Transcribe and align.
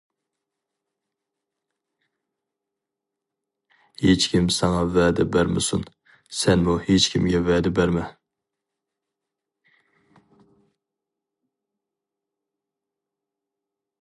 ھېچكىم 4.05 4.47
ساڭا 4.55 4.81
ۋەدە 4.95 5.27
بەرمىسۇن، 5.35 5.85
سەنمۇ 6.39 6.77
ھېچكىمگە 6.87 7.43
ۋەدە 7.51 7.73
بەرمە! 7.81 8.07